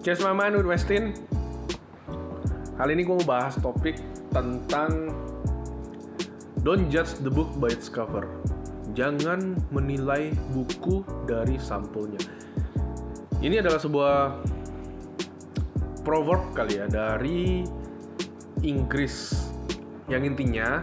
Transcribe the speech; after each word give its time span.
Cheers 0.00 0.24
Maman 0.24 0.56
with 0.56 0.64
Westin. 0.64 1.12
Kali 2.80 2.96
ini 2.96 3.04
gue 3.04 3.20
mau 3.20 3.36
bahas 3.36 3.52
topik 3.60 4.00
tentang 4.32 5.12
Don't 6.64 6.88
judge 6.88 7.20
the 7.20 7.28
book 7.28 7.52
by 7.60 7.68
its 7.68 7.92
cover. 7.92 8.24
Jangan 8.96 9.60
menilai 9.68 10.32
buku 10.56 11.04
dari 11.28 11.60
sampulnya. 11.60 12.16
Ini 13.44 13.60
adalah 13.60 13.76
sebuah 13.76 14.16
proverb 16.00 16.56
kali 16.56 16.80
ya 16.80 16.88
dari 16.88 17.60
Inggris. 18.64 19.36
Yang 20.08 20.32
intinya 20.32 20.80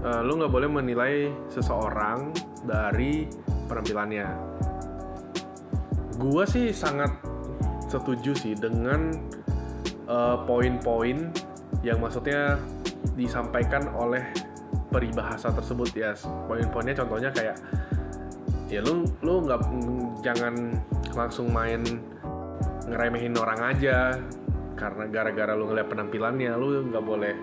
uh, 0.00 0.24
Lu 0.24 0.40
nggak 0.40 0.52
boleh 0.56 0.72
menilai 0.72 1.14
seseorang 1.52 2.32
dari 2.64 3.28
penampilannya. 3.68 4.28
Gua 6.16 6.48
sih 6.48 6.72
sangat 6.72 7.25
setuju 7.86 8.32
sih 8.34 8.54
dengan 8.58 9.14
uh, 10.10 10.42
poin-poin 10.44 11.30
yang 11.82 12.02
maksudnya 12.02 12.58
disampaikan 13.14 13.90
oleh 13.94 14.22
peribahasa 14.90 15.50
tersebut 15.54 15.90
ya 15.94 16.14
poin-poinnya 16.46 16.94
contohnya 16.98 17.30
kayak 17.30 17.56
ya 18.66 18.82
lu 18.82 19.06
lu 19.22 19.46
nggak 19.46 19.60
jangan 20.26 20.74
langsung 21.14 21.50
main 21.54 21.82
ngeremehin 22.86 23.34
orang 23.38 23.60
aja 23.74 24.18
karena 24.76 25.08
gara-gara 25.08 25.56
lu 25.56 25.72
ngeliat 25.72 25.88
penampilannya 25.88 26.52
lu 26.54 26.86
nggak 26.92 27.04
boleh 27.04 27.34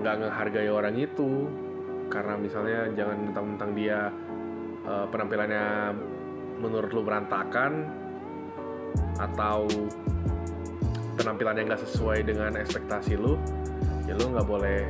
nggak 0.00 0.14
uh, 0.14 0.20
ngehargai 0.26 0.70
orang 0.70 0.94
itu. 0.98 1.46
Karena 2.10 2.34
misalnya 2.34 2.90
jangan 2.98 3.30
mentang-mentang 3.30 3.70
dia 3.78 4.10
uh, 4.82 5.06
penampilannya 5.14 5.94
menurut 6.58 6.90
lu 6.90 7.06
berantakan 7.06 7.86
atau 9.20 9.68
penampilan 11.20 11.60
yang 11.60 11.66
gak 11.76 11.82
sesuai 11.84 12.24
dengan 12.24 12.56
ekspektasi 12.56 13.20
lu 13.20 13.36
ya 14.08 14.16
lu 14.16 14.32
nggak 14.32 14.48
boleh 14.48 14.80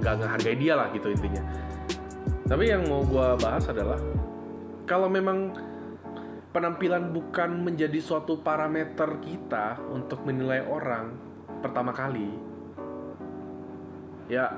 nggak 0.00 0.14
ngehargai 0.16 0.56
dia 0.56 0.74
lah 0.80 0.88
gitu 0.96 1.12
intinya. 1.12 1.44
Tapi 2.48 2.64
yang 2.66 2.88
mau 2.88 3.04
gue 3.04 3.28
bahas 3.38 3.68
adalah 3.68 4.00
kalau 4.88 5.06
memang 5.06 5.54
penampilan 6.50 7.14
bukan 7.14 7.62
menjadi 7.62 8.02
suatu 8.02 8.42
parameter 8.42 9.22
kita 9.22 9.78
untuk 9.94 10.26
menilai 10.26 10.66
orang 10.66 11.14
pertama 11.62 11.94
kali 11.94 12.26
ya 14.26 14.50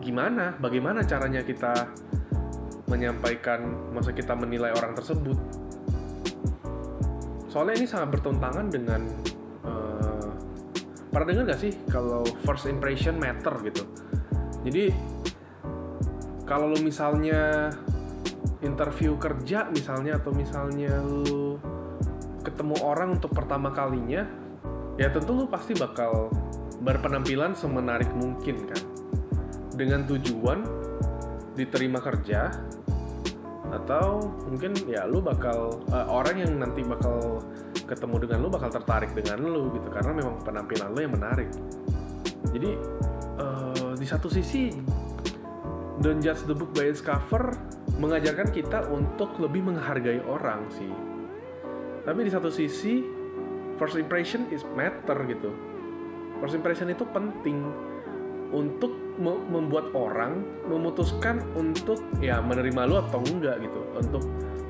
gimana 0.00 0.56
bagaimana 0.56 1.04
caranya 1.04 1.44
kita 1.44 1.92
menyampaikan 2.88 3.92
masa 3.92 4.16
kita 4.16 4.32
menilai 4.32 4.72
orang 4.72 4.96
tersebut 4.96 5.36
soalnya 7.56 7.80
ini 7.80 7.88
sangat 7.88 8.20
bertentangan 8.20 8.68
dengan 8.68 9.00
uh, 9.64 10.28
pernah 11.08 11.24
dengar 11.32 11.56
gak 11.56 11.60
sih 11.64 11.72
kalau 11.88 12.20
first 12.44 12.68
impression 12.68 13.16
matter 13.16 13.56
gitu? 13.64 13.88
Jadi 14.60 14.92
kalau 16.44 16.68
lo 16.68 16.76
misalnya 16.84 17.72
interview 18.60 19.16
kerja 19.16 19.72
misalnya 19.72 20.20
atau 20.20 20.36
misalnya 20.36 21.00
lo 21.00 21.56
ketemu 22.44 22.76
orang 22.84 23.16
untuk 23.16 23.32
pertama 23.32 23.72
kalinya 23.72 24.28
ya 25.00 25.08
tentu 25.08 25.32
lo 25.32 25.48
pasti 25.48 25.72
bakal 25.72 26.28
berpenampilan 26.84 27.56
semenarik 27.56 28.12
mungkin 28.12 28.68
kan? 28.68 28.82
Dengan 29.72 30.04
tujuan 30.04 30.60
diterima 31.56 32.04
kerja 32.04 32.52
atau 33.76 34.24
mungkin 34.48 34.72
ya 34.88 35.04
lu 35.04 35.20
bakal 35.20 35.84
uh, 35.92 36.06
orang 36.08 36.40
yang 36.40 36.52
nanti 36.56 36.80
bakal 36.80 37.44
ketemu 37.86 38.26
dengan 38.26 38.38
lu 38.42 38.48
bakal 38.48 38.70
tertarik 38.72 39.12
dengan 39.12 39.44
lu 39.44 39.72
gitu. 39.76 39.88
Karena 39.92 40.12
memang 40.16 40.40
penampilan 40.42 40.88
lu 40.96 41.00
yang 41.04 41.14
menarik. 41.14 41.48
Jadi 42.50 42.70
uh, 43.38 43.92
di 43.94 44.06
satu 44.08 44.32
sisi 44.32 44.72
don't 46.00 46.20
judge 46.20 46.44
the 46.44 46.56
book 46.56 46.72
by 46.76 46.88
its 46.88 47.00
cover 47.00 47.56
mengajarkan 47.96 48.52
kita 48.52 48.84
untuk 48.92 49.36
lebih 49.40 49.64
menghargai 49.64 50.20
orang 50.26 50.68
sih. 50.72 50.90
Tapi 52.04 52.20
di 52.26 52.30
satu 52.30 52.52
sisi 52.52 53.02
first 53.80 53.96
impression 53.96 54.48
is 54.52 54.64
matter 54.76 55.16
gitu. 55.28 55.52
First 56.40 56.56
impression 56.56 56.92
itu 56.92 57.04
penting 57.08 57.64
untuk 58.52 59.05
membuat 59.20 59.92
orang 59.96 60.44
memutuskan 60.68 61.42
untuk 61.56 62.00
ya 62.20 62.40
menerima 62.40 62.82
lu 62.88 62.96
atau 63.00 63.20
enggak 63.24 63.60
gitu. 63.64 63.80
Untuk 63.96 64.22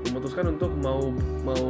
memutuskan 0.06 0.54
untuk 0.54 0.70
mau 0.80 1.10
mau 1.42 1.66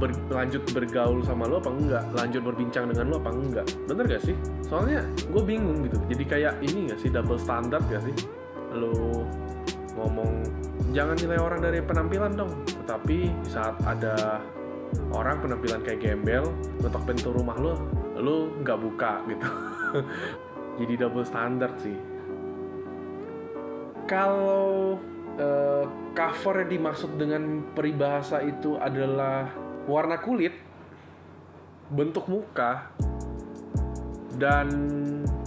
berlanjut 0.00 0.64
bergaul 0.72 1.20
sama 1.24 1.46
lu 1.46 1.60
apa 1.60 1.70
enggak? 1.70 2.04
Lanjut 2.16 2.42
berbincang 2.44 2.88
dengan 2.90 3.04
lu 3.12 3.16
apa 3.20 3.30
enggak? 3.32 3.66
Bener 3.84 4.04
gak 4.08 4.22
sih? 4.24 4.36
Soalnya 4.64 5.04
gue 5.28 5.42
bingung 5.44 5.84
gitu. 5.84 6.00
Jadi 6.08 6.24
kayak 6.24 6.54
ini 6.64 6.92
gak 6.92 6.98
sih? 7.00 7.12
Double 7.12 7.38
standard 7.38 7.84
gak 7.92 8.02
sih? 8.04 8.14
Lu 8.72 9.24
ngomong 9.98 10.46
jangan 10.94 11.16
nilai 11.20 11.38
orang 11.38 11.60
dari 11.60 11.84
penampilan 11.84 12.32
dong. 12.34 12.52
Tetapi 12.84 13.32
saat 13.44 13.76
ada 13.84 14.40
orang 15.12 15.40
penampilan 15.40 15.80
kayak 15.84 16.00
gembel 16.00 16.48
ngetok 16.80 17.02
pintu 17.04 17.28
rumah 17.32 17.56
lu 17.60 17.72
lu 18.18 18.50
nggak 18.64 18.78
buka 18.80 19.22
gitu 19.30 19.48
jadi 20.78 21.06
double 21.06 21.26
standard 21.26 21.74
sih. 21.82 21.98
Kalau 24.08 24.96
uh, 25.36 25.84
cover 26.16 26.64
yang 26.64 26.70
dimaksud 26.80 27.20
dengan 27.20 27.74
peribahasa 27.76 28.40
itu 28.40 28.80
adalah 28.80 29.52
warna 29.84 30.16
kulit, 30.22 30.56
bentuk 31.92 32.24
muka, 32.30 32.88
dan 34.38 34.70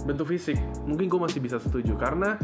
bentuk 0.06 0.30
fisik, 0.30 0.60
mungkin 0.86 1.10
gue 1.10 1.20
masih 1.20 1.40
bisa 1.42 1.58
setuju 1.58 1.96
karena 1.98 2.36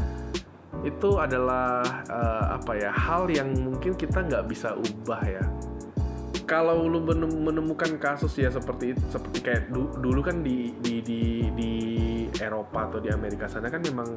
itu 0.87 1.19
adalah 1.19 1.83
uh, 2.07 2.55
apa 2.55 2.73
ya 2.79 2.91
hal 2.95 3.27
yang 3.27 3.51
mungkin 3.51 3.99
kita 3.99 4.23
nggak 4.23 4.47
bisa 4.47 4.79
ubah 4.79 5.23
ya 5.27 5.45
kalau 6.49 6.89
lu 6.89 7.05
menemukan 7.29 8.01
kasus 8.01 8.41
ya 8.41 8.49
seperti 8.49 8.97
seperti 9.13 9.39
kayak 9.45 9.69
du, 9.69 9.93
dulu 10.01 10.25
kan 10.25 10.41
di, 10.41 10.73
di 10.81 11.05
di 11.05 11.21
di 11.53 11.73
Eropa 12.41 12.89
atau 12.89 12.99
di 12.99 13.13
Amerika 13.13 13.45
sana 13.45 13.69
kan 13.69 13.85
memang 13.85 14.09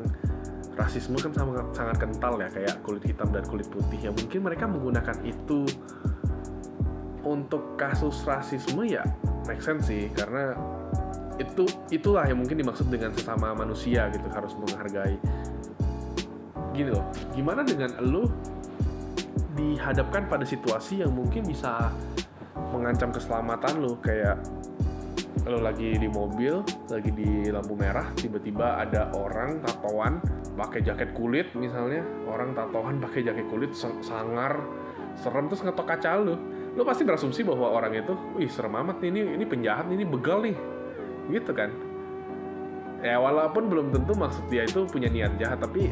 rasisme 0.80 1.19
kan 1.19 1.36
sangat 1.36 1.68
sangat 1.75 1.97
kental 2.00 2.40
ya 2.40 2.47
kayak 2.47 2.80
kulit 2.88 3.03
hitam 3.03 3.28
dan 3.36 3.44
kulit 3.44 3.68
putih 3.68 4.00
yang 4.00 4.16
mungkin 4.16 4.40
mereka 4.47 4.64
menggunakan 4.64 5.19
itu 5.28 5.68
untuk 7.28 7.75
kasus 7.75 8.24
rasisme 8.24 8.88
ya 8.88 9.03
make 9.46 9.62
sense 9.62 9.92
sih. 9.92 10.08
Karena 10.16 10.56
itu 11.36 11.68
itulah 11.90 12.24
yang 12.24 12.40
mungkin 12.40 12.56
dimaksud 12.59 12.88
dengan 12.88 13.12
sesama 13.12 13.52
manusia 13.52 14.08
gitu 14.13 14.28
harus 14.31 14.56
menghargai. 14.56 15.19
Gini 16.72 16.90
loh 16.96 17.06
gimana 17.36 17.68
dengan 17.68 17.92
lu 18.00 18.24
dihadapkan 19.56 20.28
pada 20.31 20.47
situasi 20.47 21.03
yang 21.03 21.12
mungkin 21.12 21.44
bisa 21.44 21.91
mengancam 22.72 23.12
keselamatan 23.12 23.84
lo. 23.84 24.00
Kayak 24.00 24.39
lo 25.41 25.57
lagi 25.57 25.97
di 25.97 26.06
mobil 26.06 26.62
lagi 26.91 27.09
di 27.09 27.50
lampu 27.50 27.73
merah 27.73 28.13
tiba-tiba 28.13 28.78
ada 28.78 29.09
orang 29.17 29.57
tatoan 29.66 30.22
pakai 30.56 30.85
jaket 30.85 31.12
kulit 31.16 31.51
misalnya. 31.57 32.03
Orang 32.28 32.53
tatoan 32.53 33.01
pakai 33.01 33.25
jaket 33.25 33.47
kulit 33.50 33.72
sangar 33.75 34.59
serem 35.19 35.47
terus 35.51 35.63
ngetok 35.66 35.88
kaca 35.88 36.12
lo. 36.22 36.35
Lo 36.72 36.88
pasti 36.88 37.03
berasumsi 37.03 37.44
bahwa 37.44 37.68
orang 37.68 38.00
itu 38.00 38.13
wih 38.39 38.47
serem 38.47 38.75
amat 38.79 39.03
nih 39.03 39.09
ini 39.12 39.22
ini 39.41 39.45
penjahat 39.47 39.85
ini 39.91 40.03
begal 40.07 40.39
nih. 40.45 40.56
Gitu 41.28 41.51
kan? 41.51 41.72
Ya 43.01 43.18
walaupun 43.18 43.66
belum 43.66 43.89
tentu 43.89 44.13
maksud 44.13 44.45
dia 44.47 44.62
itu 44.62 44.85
punya 44.85 45.09
niat 45.09 45.33
jahat 45.41 45.57
tapi 45.57 45.89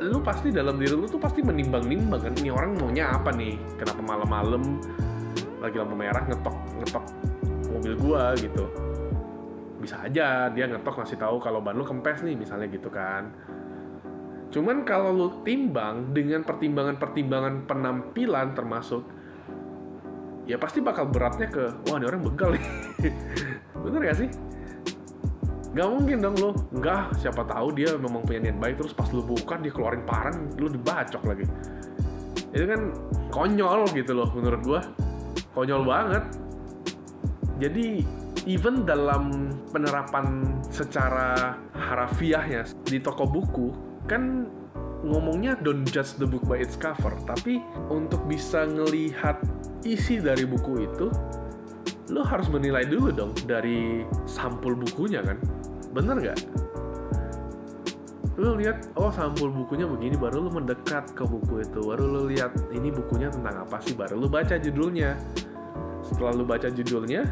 lu 0.00 0.24
pasti 0.24 0.48
dalam 0.48 0.80
diri 0.80 0.96
lu 0.96 1.04
tuh 1.04 1.20
pasti 1.20 1.44
menimbang-nimbang 1.44 2.20
kan 2.24 2.32
ini 2.40 2.48
orang 2.48 2.72
maunya 2.80 3.12
apa 3.12 3.28
nih? 3.36 3.60
Kenapa 3.76 4.00
malam-malam 4.00 4.80
lagi 5.60 5.76
lampu 5.76 5.92
merah 5.92 6.24
ngetok 6.24 6.56
ngetok 6.80 7.04
mobil 7.68 7.94
gua 8.00 8.32
gitu? 8.40 8.64
Bisa 9.76 10.00
aja 10.00 10.48
dia 10.48 10.64
ngetok 10.64 11.04
ngasih 11.04 11.20
tahu 11.20 11.36
kalau 11.44 11.60
ban 11.60 11.76
lu 11.76 11.84
kempes 11.84 12.24
nih 12.24 12.32
misalnya 12.32 12.72
gitu 12.72 12.88
kan. 12.88 13.28
Cuman 14.48 14.88
kalau 14.88 15.12
lu 15.12 15.28
timbang 15.44 16.16
dengan 16.16 16.48
pertimbangan-pertimbangan 16.48 17.68
penampilan 17.68 18.56
termasuk 18.56 19.04
ya 20.48 20.56
pasti 20.56 20.80
bakal 20.80 21.06
beratnya 21.12 21.46
ke 21.46 21.76
wah 21.86 22.00
ini 22.00 22.08
orang 22.08 22.24
begal 22.24 22.56
nih. 22.56 22.64
Bener 23.84 24.00
gak 24.00 24.16
sih 24.16 24.49
Gak 25.70 25.86
mungkin 25.86 26.18
dong 26.18 26.34
lo, 26.42 26.50
enggak 26.74 27.14
siapa 27.22 27.46
tahu 27.46 27.70
dia 27.78 27.94
memang 27.94 28.26
punya 28.26 28.50
niat 28.50 28.58
baik 28.58 28.82
terus 28.82 28.90
pas 28.90 29.06
lu 29.14 29.22
buka 29.22 29.54
dia 29.62 29.70
keluarin 29.70 30.02
parang, 30.02 30.50
lu 30.58 30.66
dibacok 30.66 31.22
lagi. 31.22 31.46
Itu 32.50 32.66
kan 32.66 32.90
konyol 33.30 33.86
gitu 33.94 34.18
loh 34.18 34.28
menurut 34.34 34.60
gua. 34.66 34.82
Konyol 35.54 35.86
banget. 35.86 36.24
Jadi 37.62 38.02
even 38.50 38.82
dalam 38.82 39.54
penerapan 39.70 40.42
secara 40.74 41.54
harafiahnya 41.70 42.66
di 42.82 42.98
toko 42.98 43.28
buku 43.30 43.70
kan 44.10 44.50
ngomongnya 45.06 45.54
don't 45.62 45.86
judge 45.86 46.18
the 46.18 46.26
book 46.26 46.42
by 46.50 46.58
its 46.58 46.74
cover. 46.74 47.14
Tapi 47.22 47.62
untuk 47.86 48.26
bisa 48.26 48.66
ngelihat 48.66 49.38
isi 49.86 50.18
dari 50.18 50.42
buku 50.42 50.82
itu 50.82 51.06
lu 52.10 52.26
harus 52.26 52.50
menilai 52.50 52.82
dulu 52.90 53.14
dong 53.14 53.32
dari 53.46 54.02
sampul 54.26 54.74
bukunya 54.74 55.22
kan 55.22 55.38
bener 55.90 56.16
nggak? 56.18 56.38
Lu 58.40 58.56
lihat 58.56 58.88
oh 58.96 59.12
sampul 59.12 59.52
bukunya 59.52 59.84
begini 59.84 60.16
baru 60.16 60.48
lu 60.48 60.50
mendekat 60.54 61.12
ke 61.12 61.26
buku 61.26 61.66
itu. 61.66 61.80
Baru 61.82 62.08
lu 62.08 62.22
lihat 62.32 62.54
ini 62.72 62.88
bukunya 62.88 63.28
tentang 63.28 63.68
apa 63.68 63.82
sih 63.84 63.92
baru 63.92 64.16
lu 64.16 64.30
baca 64.30 64.56
judulnya. 64.56 65.18
Setelah 66.00 66.32
lu 66.32 66.44
baca 66.48 66.68
judulnya 66.72 67.28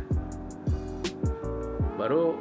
baru 1.99 2.39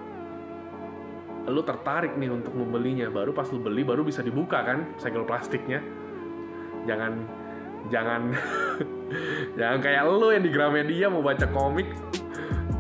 lu 1.47 1.61
tertarik 1.63 2.13
nih 2.19 2.29
untuk 2.33 2.53
membelinya. 2.53 3.07
Baru 3.07 3.31
pas 3.31 3.47
lu 3.53 3.63
beli 3.63 3.87
baru 3.87 4.03
bisa 4.03 4.19
dibuka 4.19 4.61
kan 4.65 4.83
segel 4.99 5.23
plastiknya. 5.23 5.79
Jangan 6.83 7.13
jangan 7.87 8.35
jangan 9.59 9.79
kayak 9.79 10.03
lu 10.11 10.27
yang 10.35 10.43
di 10.43 10.51
Gramedia 10.51 11.07
mau 11.07 11.23
baca 11.23 11.47
komik 11.47 11.87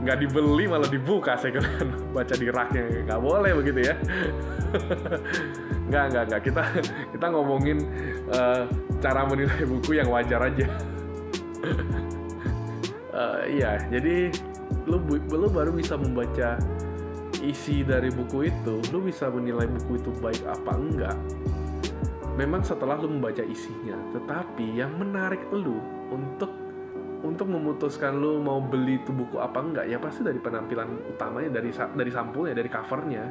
nggak 0.07 0.23
dibeli 0.23 0.71
malah 0.71 0.87
dibuka 0.87 1.35
segel 1.35 1.59
baca 2.15 2.31
di 2.39 2.47
raknya. 2.47 3.03
Nggak 3.03 3.19
boleh 3.19 3.51
begitu 3.59 3.91
ya. 3.91 3.95
Nggak 5.87 6.03
nggak 6.11 6.23
nggak. 6.31 6.41
Kita 6.47 6.63
kita 7.15 7.25
ngomongin 7.31 7.79
uh, 8.31 8.67
cara 9.03 9.27
menilai 9.27 9.63
buku 9.67 9.99
yang 9.99 10.07
wajar 10.11 10.47
aja. 10.47 10.67
Uh, 13.11 13.43
iya. 13.59 13.79
Jadi 13.91 14.31
lu 14.87 14.99
lu 15.31 15.47
baru 15.51 15.71
bisa 15.75 15.95
membaca 15.95 16.59
isi 17.39 17.87
dari 17.87 18.11
buku 18.11 18.51
itu, 18.51 18.83
lu 18.91 18.99
bisa 18.99 19.31
menilai 19.31 19.67
buku 19.67 19.99
itu 19.99 20.11
baik 20.19 20.43
apa 20.43 20.71
enggak. 20.75 21.17
Memang 22.35 22.67
setelah 22.67 22.99
lu 22.99 23.07
membaca 23.07 23.43
isinya, 23.47 23.95
tetapi 24.11 24.75
yang 24.75 24.91
menarik 24.99 25.39
lu 25.55 25.79
untuk 26.11 26.66
untuk 27.27 27.51
memutuskan 27.51 28.15
lu 28.15 28.39
mau 28.39 28.63
beli 28.63 29.03
itu 29.03 29.11
buku 29.11 29.35
apa 29.37 29.59
enggak 29.59 29.85
ya 29.91 29.99
pasti 29.99 30.23
dari 30.23 30.39
penampilan 30.39 31.11
utamanya 31.11 31.59
dari 31.59 31.75
dari 31.75 32.11
sampulnya 32.11 32.55
dari 32.55 32.69
covernya. 32.71 33.23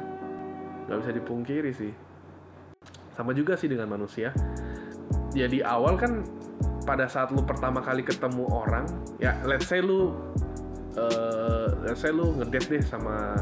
Nggak 0.85 0.97
bisa 1.01 1.11
dipungkiri 1.17 1.71
sih. 1.73 1.91
Sama 3.17 3.33
juga 3.33 3.57
sih 3.57 3.65
dengan 3.65 3.89
manusia. 3.89 4.29
Ya 5.33 5.49
awal 5.65 5.97
kan 5.97 6.21
pada 6.87 7.09
saat 7.09 7.33
lu 7.35 7.43
pertama 7.43 7.83
kali 7.83 7.99
ketemu 7.99 8.47
orang 8.47 8.87
ya 9.19 9.35
let's 9.43 9.67
say 9.67 9.83
lu 9.83 10.15
uh, 10.95 11.67
let's 11.83 11.99
say 11.99 12.13
lu 12.13 12.31
ngedate 12.39 12.79
deh 12.79 12.83
sama 12.85 13.35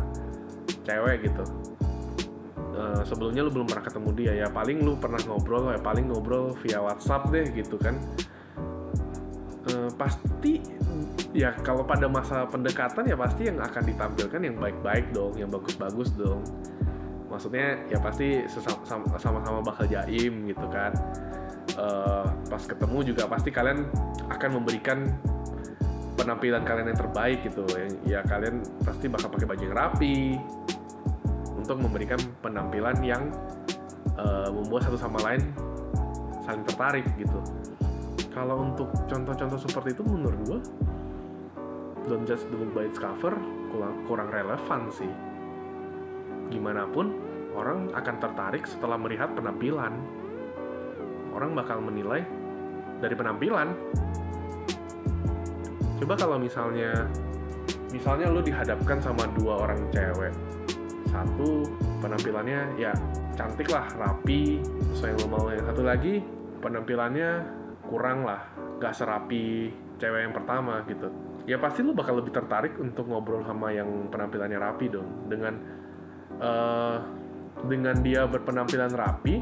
cewek 0.88 1.30
gitu. 1.30 1.44
Uh, 2.76 3.00
sebelumnya 3.08 3.40
lu 3.44 3.52
belum 3.52 3.68
pernah 3.72 3.86
ketemu 3.88 4.10
dia 4.20 4.34
ya 4.36 4.48
paling 4.52 4.84
lu 4.84 5.00
pernah 5.00 5.20
ngobrol 5.24 5.72
ya 5.72 5.80
paling 5.80 6.12
ngobrol 6.12 6.52
via 6.60 6.84
WhatsApp 6.84 7.32
deh 7.32 7.48
gitu 7.56 7.80
kan 7.80 7.96
uh, 9.74 9.90
pasti 9.98 10.62
ya 11.36 11.52
kalau 11.60 11.84
pada 11.84 12.08
masa 12.08 12.48
pendekatan 12.48 13.04
ya 13.12 13.18
pasti 13.20 13.52
yang 13.52 13.60
akan 13.60 13.84
ditampilkan 13.84 14.40
yang 14.40 14.56
baik-baik 14.56 15.12
dong 15.12 15.34
yang 15.36 15.50
bagus-bagus 15.52 16.16
dong. 16.16 16.42
Maksudnya 17.28 17.84
ya 17.92 18.00
pasti 18.00 18.48
sama-sama 19.20 19.60
bakal 19.60 19.90
jaim 19.90 20.48
gitu 20.48 20.66
kan. 20.72 20.96
Uh, 21.76 22.24
pas 22.48 22.64
ketemu 22.64 23.12
juga 23.12 23.28
pasti 23.28 23.52
kalian 23.52 23.84
akan 24.32 24.50
memberikan 24.62 25.12
penampilan 26.16 26.64
kalian 26.64 26.96
yang 26.96 27.00
terbaik 27.00 27.44
gitu. 27.44 27.68
Ya 28.08 28.24
kalian 28.24 28.64
pasti 28.88 29.12
bakal 29.12 29.28
pakai 29.34 29.48
baju 29.50 29.64
yang 29.68 29.76
rapi 29.76 30.40
untuk 31.60 31.82
memberikan 31.82 32.22
penampilan 32.40 32.96
yang 33.04 33.24
uh, 34.16 34.48
membuat 34.54 34.88
satu 34.88 34.96
sama 34.96 35.20
lain 35.28 35.42
saling 36.46 36.64
tertarik 36.64 37.06
gitu. 37.20 37.42
Kalau 38.36 38.68
untuk 38.68 38.92
contoh-contoh 39.08 39.60
seperti 39.64 39.96
itu 39.96 40.04
menurut 40.04 40.40
gue 40.44 40.60
don't 42.12 42.28
just 42.28 42.46
the 42.52 42.58
book 42.60 42.76
by 42.76 42.86
its 42.86 43.00
cover 43.00 43.32
kurang, 43.72 43.96
kurang 44.06 44.28
relevan 44.28 44.92
sih. 44.92 45.10
Gimana 46.52 46.84
pun 46.92 47.16
orang 47.56 47.90
akan 47.96 48.16
tertarik 48.20 48.68
setelah 48.68 49.00
melihat 49.00 49.32
penampilan. 49.34 49.96
Orang 51.32 51.56
bakal 51.56 51.80
menilai 51.80 52.28
dari 53.00 53.16
penampilan. 53.16 53.72
Coba 56.04 56.14
kalau 56.20 56.36
misalnya 56.36 57.08
misalnya 57.96 58.28
lo 58.28 58.44
dihadapkan 58.44 59.00
sama 59.00 59.24
dua 59.40 59.64
orang 59.64 59.80
cewek 59.96 60.36
satu 61.08 61.64
penampilannya 62.04 62.76
ya 62.76 62.92
cantik 63.40 63.72
lah 63.72 63.88
rapi 63.96 64.60
sesuai 64.92 65.16
yang 65.16 65.20
lo 65.24 65.28
mau 65.32 65.48
yang 65.48 65.64
satu 65.64 65.84
lagi 65.88 66.20
penampilannya 66.60 67.30
kurang 67.88 68.26
lah 68.26 68.42
gak 68.82 68.94
serapi 68.94 69.72
cewek 69.96 70.28
yang 70.28 70.34
pertama 70.36 70.84
gitu. 70.90 71.08
Ya 71.46 71.62
pasti 71.62 71.86
lo 71.86 71.94
bakal 71.94 72.20
lebih 72.20 72.34
tertarik 72.34 72.76
untuk 72.82 73.06
ngobrol 73.06 73.46
sama 73.46 73.70
yang 73.72 74.10
penampilannya 74.10 74.58
rapi 74.58 74.86
dong. 74.90 75.30
Dengan 75.30 75.54
uh, 76.42 76.98
dengan 77.66 77.96
dia 78.04 78.28
berpenampilan 78.28 78.92
rapi 78.92 79.40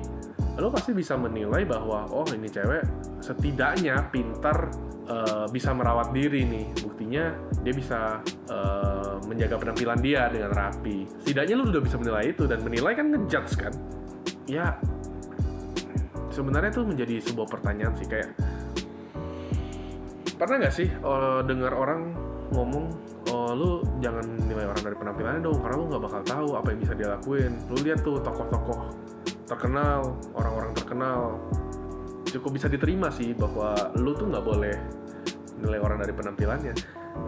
lo 0.61 0.69
pasti 0.69 0.93
bisa 0.93 1.17
menilai 1.17 1.65
bahwa 1.65 2.05
oh 2.13 2.29
ini 2.29 2.45
cewek 2.45 2.85
setidaknya 3.25 4.05
pintar 4.13 4.69
uh, 5.09 5.49
bisa 5.49 5.73
merawat 5.73 6.13
diri 6.13 6.45
nih. 6.45 6.65
Buktinya 6.85 7.33
dia 7.65 7.73
bisa 7.73 8.21
uh, 8.51 9.17
menjaga 9.25 9.57
penampilan 9.57 9.97
dia 10.03 10.29
dengan 10.29 10.53
rapi. 10.53 11.09
Setidaknya 11.25 11.55
lo 11.57 11.63
udah 11.71 11.81
bisa 11.81 11.97
menilai 11.97 12.35
itu 12.35 12.43
dan 12.45 12.61
menilai 12.61 12.93
kan 12.93 13.09
ngejudge 13.09 13.53
kan? 13.57 13.73
Ya 14.45 14.77
sebenarnya 16.33 16.73
itu 16.73 16.81
menjadi 16.81 17.15
sebuah 17.21 17.47
pertanyaan 17.47 17.93
sih 17.93 18.09
kayak 18.09 18.33
pernah 20.33 20.55
nggak 20.65 20.73
sih 20.73 20.89
uh, 21.05 21.45
dengar 21.45 21.77
orang 21.77 22.09
ngomong 22.51 22.89
oh 23.31 23.53
lu 23.53 23.69
jangan 24.01 24.25
nilai 24.49 24.65
orang 24.67 24.83
dari 24.83 24.97
penampilannya 24.97 25.41
dong 25.45 25.57
karena 25.61 25.75
lu 25.77 25.85
nggak 25.89 26.03
bakal 26.03 26.21
tahu 26.25 26.47
apa 26.57 26.67
yang 26.73 26.79
bisa 26.81 26.93
dia 26.97 27.07
lakuin. 27.13 27.53
Lu 27.69 27.77
lihat 27.81 27.99
tuh 28.05 28.19
tokoh-tokoh 28.19 28.79
terkenal 29.47 30.17
orang-orang 30.33 30.71
terkenal 30.73 31.37
cukup 32.29 32.57
bisa 32.57 32.67
diterima 32.67 33.13
sih 33.13 33.37
bahwa 33.37 33.77
lu 33.97 34.17
tuh 34.17 34.29
nggak 34.29 34.45
boleh 34.45 34.75
nilai 35.61 35.79
orang 35.79 36.01
dari 36.01 36.13
penampilannya. 36.13 36.73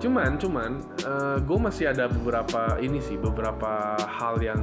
Cuman 0.02 0.36
cuman 0.42 0.72
uh, 1.06 1.10
eh, 1.10 1.38
gue 1.46 1.58
masih 1.62 1.86
ada 1.94 2.10
beberapa 2.10 2.78
ini 2.82 3.00
sih 3.00 3.16
beberapa 3.16 3.96
hal 4.02 4.42
yang 4.42 4.60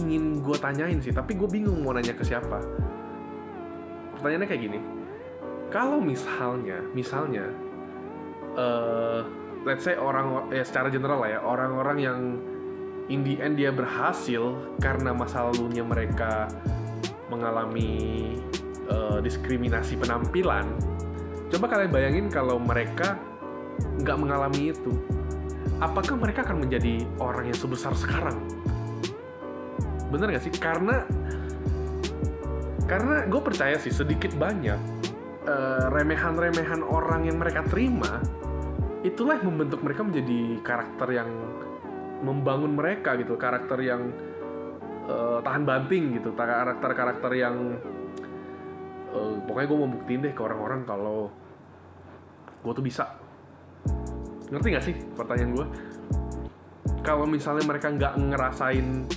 ingin 0.00 0.40
gue 0.40 0.56
tanyain 0.56 0.98
sih 0.98 1.12
tapi 1.12 1.36
gue 1.36 1.46
bingung 1.46 1.84
mau 1.84 1.92
nanya 1.92 2.16
ke 2.16 2.24
siapa. 2.24 2.58
Pertanyaannya 4.16 4.48
kayak 4.48 4.62
gini. 4.62 4.78
Kalau 5.70 6.02
misalnya 6.02 6.82
misalnya 6.96 7.46
uh, 8.58 9.22
let's 9.62 9.84
say 9.84 9.94
orang 9.94 10.50
ya 10.50 10.64
secara 10.64 10.88
general 10.90 11.22
lah 11.22 11.30
ya 11.30 11.40
orang-orang 11.44 11.98
yang 12.00 12.18
in 13.12 13.20
the 13.22 13.38
end 13.38 13.60
dia 13.60 13.70
berhasil 13.70 14.56
karena 14.82 15.14
masa 15.14 15.46
lalunya 15.46 15.86
mereka 15.86 16.50
mengalami 17.30 18.34
uh, 18.90 19.22
diskriminasi 19.22 19.94
penampilan 19.94 20.66
coba 21.50 21.66
kalian 21.66 21.90
bayangin 21.90 22.26
kalau 22.30 22.58
mereka 22.58 23.18
nggak 24.00 24.16
mengalami 24.18 24.70
itu. 24.74 24.92
Apakah 25.80 26.20
mereka 26.20 26.44
akan 26.44 26.68
menjadi 26.68 27.08
orang 27.16 27.48
yang 27.48 27.56
sebesar 27.56 27.96
sekarang 27.96 28.36
bener 30.10 30.36
gak 30.36 30.44
sih? 30.44 30.52
Karena 30.52 31.06
karena 32.90 33.22
gue 33.30 33.38
percaya 33.38 33.78
sih 33.78 33.94
sedikit 33.94 34.34
banyak 34.34 34.80
uh, 35.46 35.86
remehan-remehan 35.94 36.82
orang 36.82 37.30
yang 37.30 37.38
mereka 37.38 37.62
terima 37.70 38.18
itulah 39.06 39.38
yang 39.38 39.54
membentuk 39.54 39.80
mereka 39.80 40.02
menjadi 40.02 40.58
karakter 40.60 41.08
yang 41.14 41.30
membangun 42.20 42.74
mereka 42.76 43.16
gitu. 43.16 43.38
Karakter 43.38 43.78
yang 43.80 44.10
uh, 45.08 45.38
tahan 45.40 45.62
banting 45.64 46.18
gitu. 46.18 46.34
Karakter-karakter 46.34 47.30
yang 47.32 47.78
uh, 49.14 49.38
pokoknya 49.46 49.66
gue 49.70 49.78
mau 49.78 49.90
buktiin 49.94 50.20
deh 50.26 50.34
ke 50.34 50.42
orang-orang 50.42 50.82
kalau 50.84 51.30
gue 52.60 52.72
tuh 52.74 52.84
bisa. 52.84 53.06
Ngerti 54.50 54.66
gak 54.74 54.84
sih 54.84 54.96
pertanyaan 55.14 55.52
gue? 55.54 55.66
Kalau 57.00 57.24
misalnya 57.24 57.64
mereka 57.64 57.88
nggak 57.88 58.14
ngerasain 58.18 59.08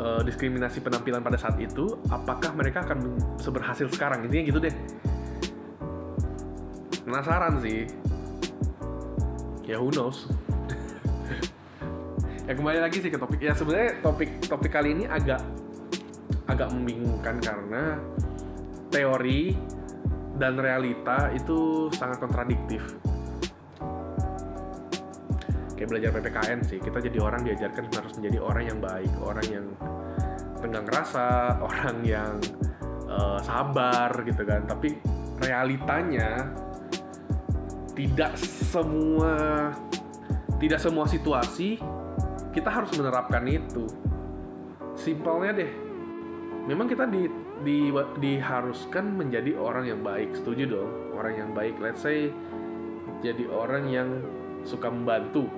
uh, 0.00 0.20
diskriminasi 0.24 0.82
penampilan 0.82 1.22
pada 1.22 1.38
saat 1.38 1.58
itu 1.58 1.98
apakah 2.08 2.52
mereka 2.54 2.84
akan 2.86 3.16
seberhasil 3.38 3.88
sekarang? 3.92 4.26
Intinya 4.26 4.44
gitu 4.48 4.58
deh. 4.62 4.74
Penasaran 7.02 7.60
sih. 7.60 7.90
Ya 9.66 9.78
who 9.78 9.90
knows? 9.94 10.26
Ya 12.42 12.58
kembali 12.58 12.82
lagi 12.82 12.98
sih 12.98 13.06
ke 13.06 13.14
topik. 13.22 13.38
Ya 13.38 13.54
sebenarnya 13.54 14.02
topik 14.02 14.42
topik 14.50 14.74
kali 14.74 14.98
ini 14.98 15.06
agak 15.06 15.38
agak 16.50 16.74
membingungkan 16.74 17.38
karena 17.38 18.02
teori 18.90 19.54
dan 20.42 20.58
realita 20.58 21.30
itu 21.30 21.86
sangat 21.94 22.18
kontradiktif 22.18 22.82
kayak 25.82 25.98
belajar 25.98 26.10
PPKN 26.14 26.58
sih. 26.62 26.78
Kita 26.78 27.02
jadi 27.02 27.18
orang 27.18 27.42
diajarkan 27.42 27.90
harus 27.90 28.14
menjadi 28.14 28.38
orang 28.38 28.64
yang 28.70 28.78
baik 28.78 29.12
orang 29.18 29.46
yang 29.50 29.66
tenggang 30.62 30.86
rasa 30.86 31.26
orang 31.74 32.06
yang 32.06 32.38
uh, 33.10 33.42
sabar 33.42 34.14
gitu 34.22 34.46
kan. 34.46 34.62
Tapi 34.62 34.94
realitanya 35.42 36.54
tidak 37.98 38.38
semua 38.38 39.34
tidak 40.62 40.78
semua 40.78 41.10
situasi 41.10 41.82
kita 42.54 42.70
harus 42.70 42.94
menerapkan 42.94 43.42
itu. 43.50 43.90
Simpelnya 44.94 45.66
deh. 45.66 45.72
Memang 46.62 46.86
kita 46.86 47.10
di, 47.10 47.26
di 47.66 47.90
diharuskan 48.22 49.18
menjadi 49.18 49.58
orang 49.58 49.90
yang 49.90 49.98
baik 49.98 50.30
setuju 50.38 50.78
dong? 50.78 50.90
Orang 51.18 51.34
yang 51.34 51.50
baik. 51.50 51.74
Let's 51.82 52.06
say 52.06 52.30
jadi 53.18 53.50
orang 53.50 53.90
yang 53.90 54.22
suka 54.62 54.86
membantu 54.86 55.50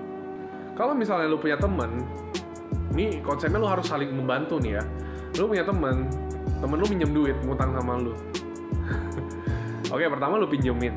kalau 0.75 0.93
misalnya 0.93 1.31
lu 1.31 1.39
punya 1.39 1.55
teman 1.55 2.03
ini 2.95 3.19
konsepnya 3.23 3.59
lu 3.59 3.67
harus 3.67 3.87
saling 3.91 4.11
membantu 4.15 4.59
nih 4.63 4.79
ya. 4.79 4.83
Lu 5.39 5.51
punya 5.51 5.67
teman 5.67 6.07
temen 6.63 6.77
lu 6.79 6.87
minjem 6.87 7.11
duit 7.11 7.35
ngutang 7.43 7.75
sama 7.75 7.99
lu. 7.99 8.15
Oke 9.95 10.07
pertama 10.07 10.39
lu 10.39 10.47
pinjemin. 10.47 10.95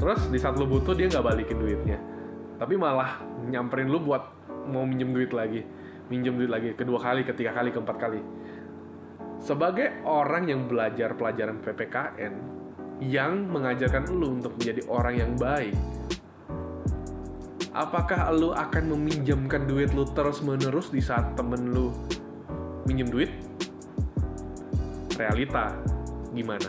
Terus 0.00 0.20
di 0.32 0.40
saat 0.40 0.56
lu 0.56 0.64
butuh 0.64 0.96
dia 0.96 1.12
nggak 1.12 1.24
balikin 1.24 1.60
duitnya. 1.60 1.98
Tapi 2.56 2.76
malah 2.76 3.20
nyamperin 3.48 3.88
lu 3.88 4.00
buat 4.00 4.24
mau 4.68 4.88
minjem 4.88 5.12
duit 5.12 5.32
lagi. 5.36 5.60
Minjem 6.08 6.40
duit 6.40 6.48
lagi 6.48 6.72
kedua 6.72 7.00
kali 7.00 7.24
ketiga 7.24 7.52
kali 7.52 7.68
keempat 7.72 7.96
kali. 8.00 8.20
Sebagai 9.40 10.04
orang 10.04 10.48
yang 10.48 10.68
belajar 10.68 11.16
pelajaran 11.16 11.64
PPKN 11.64 12.34
yang 13.00 13.48
mengajarkan 13.48 14.12
lu 14.12 14.40
untuk 14.40 14.52
menjadi 14.60 14.84
orang 14.92 15.14
yang 15.16 15.32
baik 15.40 15.72
apakah 17.80 18.28
lu 18.36 18.52
akan 18.52 18.92
meminjamkan 18.92 19.64
duit 19.64 19.96
lu 19.96 20.04
terus 20.12 20.44
menerus 20.44 20.92
di 20.92 21.00
saat 21.00 21.32
temen 21.32 21.72
lu 21.72 21.88
minjem 22.84 23.08
duit? 23.08 23.32
Realita. 25.16 25.72
Gimana? 26.36 26.68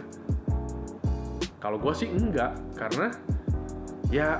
Kalau 1.59 1.77
gue 1.77 1.93
sih 1.93 2.09
enggak 2.09 2.57
karena 2.79 3.11
ya 4.09 4.39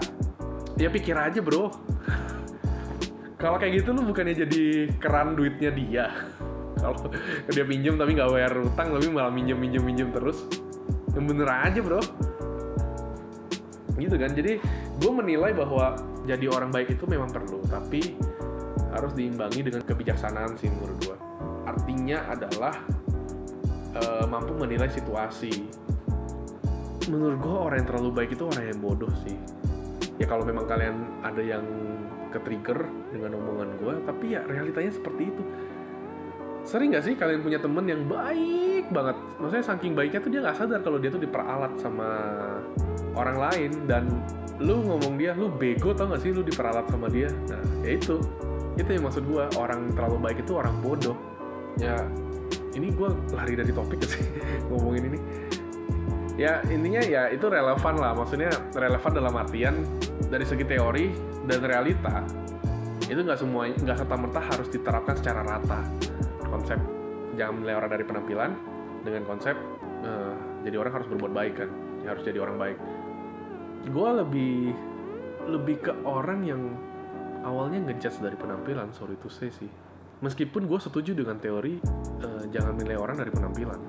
ya 0.80 0.88
pikir 0.88 1.14
aja 1.14 1.44
bro. 1.44 1.70
Kalau 3.42 3.58
kayak 3.60 3.84
gitu 3.84 3.92
lu 3.92 4.08
bukannya 4.08 4.34
jadi 4.48 4.90
keran 4.98 5.36
duitnya 5.36 5.70
dia? 5.76 6.06
Kalau 6.82 6.98
dia 7.52 7.68
pinjam 7.68 8.00
tapi 8.00 8.16
nggak 8.16 8.32
bayar 8.32 8.52
utang 8.58 8.96
tapi 8.96 9.12
malah 9.12 9.30
minjem 9.30 9.60
minjem 9.60 9.84
minjem 9.84 10.10
terus? 10.16 10.48
Yang 11.14 11.26
bener 11.36 11.50
aja 11.52 11.80
bro. 11.84 12.02
Gitu 14.00 14.16
kan? 14.18 14.34
Jadi 14.34 14.58
gue 15.02 15.12
menilai 15.12 15.52
bahwa 15.58 15.98
jadi 16.30 16.46
orang 16.54 16.70
baik 16.70 16.94
itu 16.94 17.10
memang 17.10 17.34
perlu 17.34 17.66
tapi 17.66 18.14
harus 18.94 19.12
diimbangi 19.18 19.66
dengan 19.66 19.82
kebijaksanaan 19.82 20.54
sih 20.62 20.70
menurut 20.70 20.98
gue 21.02 21.18
artinya 21.66 22.30
adalah 22.30 22.76
uh, 23.96 24.26
mampu 24.28 24.54
menilai 24.56 24.88
situasi. 24.92 25.52
Menurut 27.10 27.38
gue 27.42 27.56
orang 27.56 27.78
yang 27.82 27.90
terlalu 27.90 28.10
baik 28.14 28.32
itu 28.38 28.44
orang 28.46 28.64
yang 28.70 28.80
bodoh 28.80 29.12
sih. 29.26 29.36
Ya 30.22 30.30
kalau 30.30 30.46
memang 30.46 30.70
kalian 30.70 31.26
ada 31.26 31.42
yang 31.42 31.66
ke 32.32 32.40
trigger 32.46 32.88
dengan 33.12 33.36
omongan 33.36 33.76
gue 33.82 33.94
tapi 34.08 34.26
ya 34.38 34.46
realitanya 34.46 34.94
seperti 34.94 35.34
itu. 35.34 35.44
Sering 36.62 36.94
gak 36.94 37.04
sih 37.10 37.18
kalian 37.18 37.42
punya 37.42 37.58
temen 37.58 37.90
yang 37.90 38.06
baik 38.06 38.94
banget? 38.94 39.18
Maksudnya 39.42 39.66
saking 39.66 39.98
baiknya 39.98 40.20
tuh 40.22 40.30
dia 40.30 40.42
nggak 40.46 40.58
sadar 40.62 40.80
kalau 40.86 41.02
dia 41.02 41.10
tuh 41.10 41.18
diperalat 41.18 41.74
sama 41.82 42.10
orang 43.16 43.38
lain 43.38 43.72
dan 43.88 44.04
lu 44.62 44.86
ngomong 44.86 45.18
dia 45.18 45.34
lu 45.34 45.50
bego 45.50 45.92
tau 45.92 46.14
gak 46.14 46.22
sih 46.22 46.32
lu 46.32 46.46
diperalat 46.46 46.86
sama 46.88 47.10
dia? 47.10 47.34
Nah 47.50 47.62
ya 47.82 47.98
itu. 47.98 48.22
Itu 48.78 48.88
yang 48.88 49.04
maksud 49.10 49.26
gue 49.28 49.44
orang 49.58 49.92
terlalu 49.98 50.18
baik 50.22 50.38
itu 50.46 50.54
orang 50.56 50.78
bodoh. 50.80 51.18
Ya 51.82 51.98
ini 52.78 52.94
gue 52.94 53.10
lari 53.36 53.54
dari 53.58 53.72
topik 53.74 54.00
sih 54.06 54.22
ngomongin 54.70 55.12
ini? 55.12 55.20
Ya 56.40 56.64
intinya 56.70 57.02
ya 57.04 57.28
itu 57.34 57.46
relevan 57.50 57.96
lah. 58.00 58.14
Maksudnya 58.16 58.54
relevan 58.78 59.12
dalam 59.12 59.34
artian 59.36 59.76
dari 60.30 60.46
segi 60.48 60.64
teori 60.64 61.12
dan 61.50 61.60
realita 61.66 62.24
itu 63.12 63.28
nggak 63.28 63.44
semua 63.44 63.68
nggak 63.68 63.98
serta 63.98 64.16
merta 64.16 64.40
harus 64.40 64.68
diterapkan 64.72 65.16
secara 65.20 65.42
rata. 65.44 65.84
Konsep 66.48 66.80
jangan 67.36 67.60
menilai 67.60 67.76
orang 67.76 67.92
dari 67.92 68.04
penampilan 68.08 68.52
dengan 69.02 69.26
konsep 69.26 69.58
uh, 70.06 70.36
jadi 70.62 70.78
orang 70.78 70.94
harus 71.02 71.08
berbuat 71.10 71.34
baik 71.34 71.54
kan? 71.60 71.70
Ya, 72.02 72.18
harus 72.18 72.24
jadi 72.26 72.40
orang 72.42 72.58
baik 72.58 72.78
gue 73.88 74.10
lebih 74.22 74.56
lebih 75.50 75.78
ke 75.82 75.94
orang 76.06 76.46
yang 76.46 76.62
awalnya 77.42 77.82
ngejudge 77.90 78.22
dari 78.22 78.38
penampilan 78.38 78.94
sorry 78.94 79.18
to 79.18 79.30
say 79.32 79.50
sih. 79.50 79.70
Meskipun 80.22 80.70
gue 80.70 80.78
setuju 80.78 81.18
dengan 81.18 81.42
teori 81.42 81.82
uh, 82.22 82.46
jangan 82.54 82.78
menilai 82.78 82.98
orang 83.02 83.18
dari 83.18 83.34
penampilan. 83.34 83.80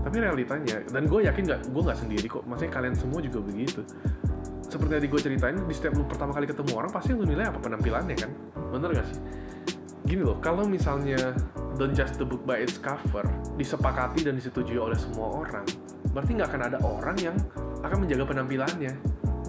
Tapi 0.00 0.16
realitanya 0.18 0.82
dan 0.90 1.06
gue 1.06 1.20
yakin 1.22 1.42
nggak 1.46 1.60
gue 1.70 1.82
nggak 1.86 1.98
sendiri 2.00 2.26
kok 2.26 2.42
maksudnya 2.50 2.72
kalian 2.74 2.94
semua 2.98 3.22
juga 3.22 3.38
begitu. 3.38 3.86
Seperti 4.66 5.02
yang 5.02 5.06
gue 5.06 5.22
ceritain 5.22 5.56
di 5.66 5.74
setiap 5.74 5.94
lu 5.98 6.06
pertama 6.06 6.30
kali 6.34 6.46
ketemu 6.46 6.70
orang 6.74 6.90
pasti 6.90 7.14
lu 7.14 7.22
nilai 7.26 7.46
apa 7.46 7.58
penampilannya 7.62 8.16
kan? 8.18 8.30
Bener 8.70 8.90
gak 8.94 9.06
sih? 9.06 9.18
Gini 10.06 10.22
loh 10.26 10.38
kalau 10.42 10.66
misalnya 10.66 11.34
don't 11.80 11.96
just 11.96 12.20
the 12.20 12.26
book 12.28 12.44
by 12.44 12.60
its 12.60 12.76
cover 12.76 13.24
disepakati 13.56 14.20
dan 14.20 14.36
disetujui 14.36 14.76
oleh 14.76 15.00
semua 15.00 15.32
orang 15.32 15.64
berarti 16.12 16.36
nggak 16.36 16.48
akan 16.52 16.62
ada 16.68 16.78
orang 16.84 17.16
yang 17.16 17.36
akan 17.84 18.06
menjaga 18.06 18.24
penampilannya. 18.28 18.92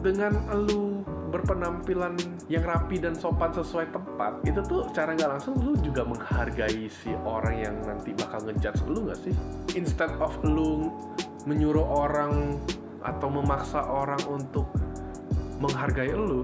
Dengan 0.01 0.33
lu 0.65 1.05
berpenampilan 1.29 2.17
yang 2.49 2.65
rapi 2.65 2.97
dan 2.97 3.13
sopan 3.13 3.53
sesuai 3.53 3.93
tempat 3.93 4.43
itu 4.43 4.59
tuh 4.65 4.89
cara 4.91 5.13
nggak 5.15 5.37
langsung 5.37 5.55
lu 5.61 5.77
juga 5.79 6.03
menghargai 6.03 6.89
si 6.89 7.13
orang 7.23 7.55
yang 7.55 7.75
nanti 7.85 8.11
bakal 8.17 8.41
ngejudge 8.43 8.81
lu 8.89 9.07
nggak 9.07 9.19
sih? 9.21 9.33
Instead 9.77 10.11
of 10.17 10.33
lu 10.43 10.89
menyuruh 11.45 11.85
orang 11.85 12.57
atau 13.01 13.29
memaksa 13.29 13.81
orang 13.81 14.21
untuk 14.25 14.69
menghargai 15.61 16.13
lu 16.13 16.41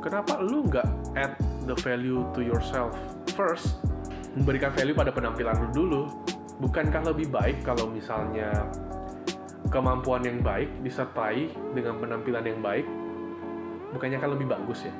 kenapa 0.00 0.40
lu 0.40 0.64
nggak 0.66 0.88
add 1.14 1.36
the 1.68 1.76
value 1.84 2.24
to 2.32 2.40
yourself 2.40 2.96
first? 3.36 3.82
Memberikan 4.34 4.72
value 4.72 4.96
pada 4.96 5.12
penampilan 5.12 5.54
lu 5.60 5.68
dulu. 5.70 6.02
Bukankah 6.60 7.08
lebih 7.12 7.32
baik 7.32 7.64
kalau 7.64 7.88
misalnya 7.88 8.52
kemampuan 9.70 10.26
yang 10.26 10.42
baik 10.42 10.82
disertai 10.82 11.54
dengan 11.72 11.96
penampilan 12.02 12.42
yang 12.42 12.58
baik 12.58 12.84
bukannya 13.94 14.18
akan 14.18 14.30
lebih 14.34 14.46
bagus 14.50 14.86
ya? 14.86 14.94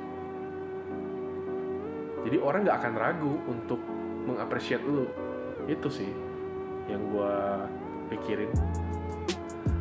Jadi 2.21 2.37
orang 2.39 2.63
nggak 2.63 2.77
akan 2.79 2.93
ragu 2.95 3.33
untuk 3.49 3.81
mengapresiasi 4.25 4.85
lu. 4.85 5.05
Itu 5.65 5.89
sih 5.91 6.09
yang 6.87 7.01
gue 7.11 7.33
pikirin. 8.13 8.51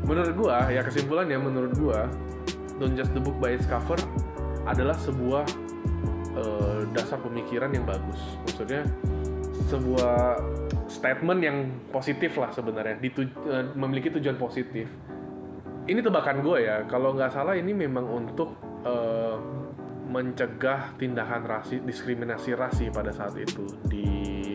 Menurut 0.04 0.34
gue 0.34 0.56
ya 0.74 0.82
kesimpulannya 0.82 1.38
menurut 1.38 1.72
gue 1.76 1.98
don't 2.80 2.96
just 2.96 3.12
the 3.12 3.20
book 3.20 3.36
by 3.38 3.52
its 3.52 3.68
cover 3.68 4.00
adalah 4.64 4.96
sebuah 4.96 5.44
uh, 6.34 6.80
dasar 6.96 7.20
pemikiran 7.20 7.70
yang 7.70 7.84
bagus. 7.84 8.18
Maksudnya 8.48 8.88
sebuah 9.68 10.40
statement 10.90 11.40
yang 11.40 11.56
positif 11.94 12.34
lah 12.36 12.50
sebenarnya. 12.50 12.98
Ditu 12.98 13.22
uh, 13.46 13.70
memiliki 13.78 14.10
tujuan 14.18 14.34
positif. 14.34 14.90
Ini 15.86 16.02
tebakan 16.02 16.42
gue 16.42 16.66
ya. 16.66 16.82
Kalau 16.90 17.14
nggak 17.14 17.30
salah 17.30 17.54
ini 17.54 17.70
memang 17.70 18.04
untuk 18.10 18.58
uh, 18.82 19.38
mencegah 20.10 20.98
tindakan 20.98 21.46
rasi 21.46 21.78
diskriminasi 21.78 22.58
rasi 22.58 22.90
pada 22.90 23.14
saat 23.14 23.38
itu. 23.38 23.64
Di 23.86 24.06